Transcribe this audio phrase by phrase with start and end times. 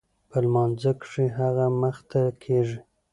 [0.29, 2.79] په لمانځه کښې هغه مخته کېږي.